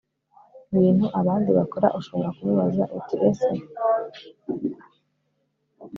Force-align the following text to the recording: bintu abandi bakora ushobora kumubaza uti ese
bintu 0.73 1.05
abandi 1.19 1.49
bakora 1.57 1.87
ushobora 1.99 2.29
kumubaza 2.37 2.83
uti 2.97 3.15
ese 3.29 3.53